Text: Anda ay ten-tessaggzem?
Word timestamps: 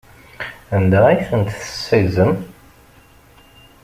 Anda 0.75 0.99
ay 1.09 1.19
ten-tessaggzem? 1.29 2.33